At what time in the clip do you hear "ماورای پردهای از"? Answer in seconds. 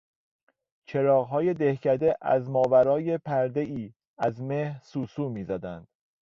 2.49-4.41